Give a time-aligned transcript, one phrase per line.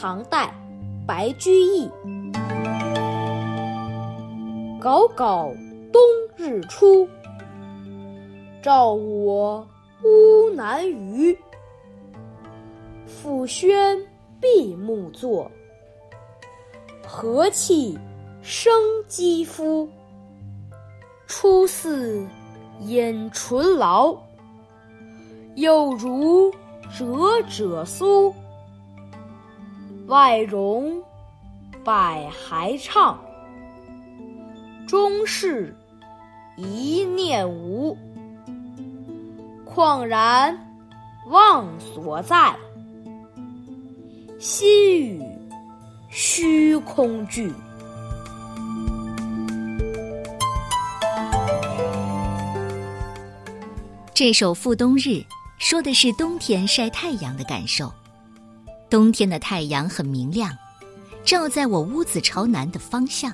[0.00, 0.50] 唐代，
[1.06, 1.86] 白居易。
[4.80, 5.54] 杲杲
[5.92, 6.00] 冬
[6.38, 7.06] 日出，
[8.62, 9.68] 照我
[10.02, 11.36] 乌南隅。
[13.04, 13.98] 复轩
[14.40, 15.50] 闭目坐，
[17.06, 17.98] 和气
[18.40, 18.72] 生
[19.06, 19.86] 肌肤。
[21.26, 22.26] 初似
[22.80, 24.16] 饮醇醪，
[25.56, 26.50] 又如
[26.98, 28.32] 折者酥。
[30.10, 31.00] 外融
[31.84, 33.16] 百骸唱，
[34.84, 35.72] 终是
[36.56, 37.96] 一念无。
[39.64, 40.58] 旷然
[41.28, 42.52] 忘所在，
[44.40, 45.22] 心与
[46.08, 47.52] 虚空俱。
[54.12, 55.08] 这首《赴冬日》
[55.60, 57.92] 说的是冬天晒太阳的感受。
[58.90, 60.50] 冬天的太阳很明亮，
[61.24, 63.32] 照在我屋子朝南的方向。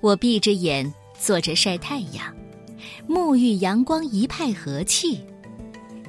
[0.00, 2.34] 我闭着眼坐着晒太阳，
[3.08, 5.20] 沐浴阳光，一派和气。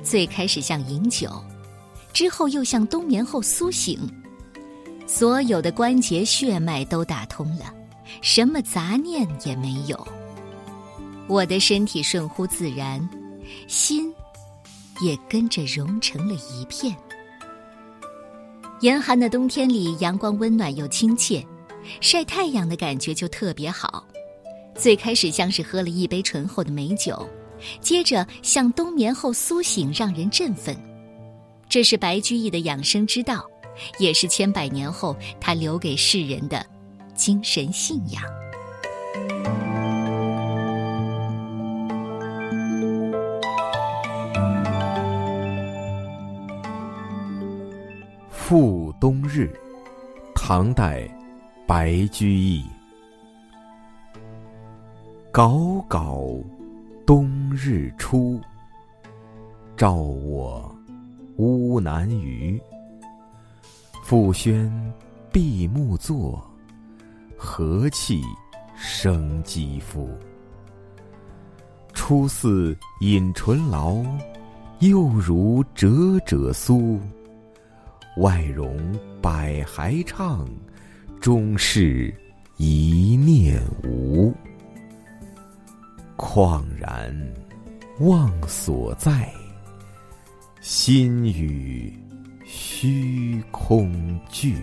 [0.03, 1.31] 最开始像饮酒，
[2.11, 3.99] 之后又像冬眠后苏醒，
[5.05, 7.71] 所有的关节血脉都打通了，
[8.21, 10.07] 什么杂念也没有。
[11.27, 13.07] 我的身体顺乎自然。
[13.67, 14.11] 心
[15.01, 16.95] 也跟着融成了一片。
[18.85, 21.43] 严寒的冬天里，阳光温暖又亲切，
[22.01, 24.05] 晒太阳的感觉就特别好。
[24.75, 27.27] 最开始像是喝了一杯醇厚的美酒，
[27.81, 30.77] 接着像冬眠后苏醒，让人振奋。
[31.67, 33.43] 这是白居易的养生之道，
[33.97, 36.63] 也是千百年后他留给世人的
[37.15, 38.21] 精神信仰。
[48.47, 49.51] 《赴冬日》，
[50.35, 51.09] 唐代，
[51.65, 52.63] 白居易。
[55.33, 56.43] 杲杲
[57.07, 58.39] 冬日出，
[59.75, 60.75] 照我
[61.37, 62.61] 乌南隅。
[64.03, 64.71] 复轩
[65.31, 66.39] 闭目坐，
[67.35, 68.21] 和气
[68.75, 70.07] 生肌肤。
[71.95, 74.05] 初似饮醇醪，
[74.81, 75.87] 又如折
[76.27, 76.99] 赭酥。
[78.17, 78.77] 外容
[79.21, 80.47] 百骸唱，
[81.19, 82.13] 终是
[82.57, 84.33] 一念无。
[86.17, 87.13] 旷然
[87.99, 89.29] 忘所在，
[90.61, 91.93] 心与
[92.45, 94.55] 虚空俱。